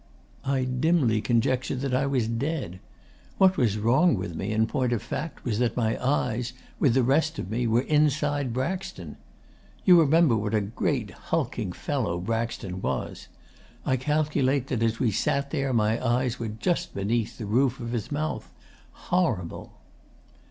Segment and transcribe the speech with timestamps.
[0.45, 2.79] I dimly conjectured that I was dead.
[3.37, 7.03] What was wrong with me, in point of fact, was that my eyes, with the
[7.03, 9.17] rest of me, were inside Braxton.
[9.85, 13.27] You remember what a great hulking fellow Braxton was.
[13.85, 17.91] I calculate that as we sat there my eyes were just beneath the roof of
[17.91, 18.51] his mouth.
[18.93, 19.71] Horrible!